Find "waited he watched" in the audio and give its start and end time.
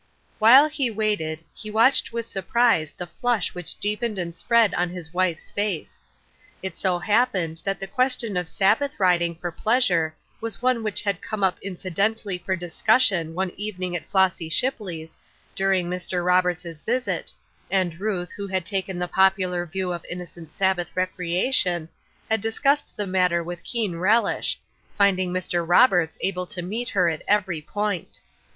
0.89-2.11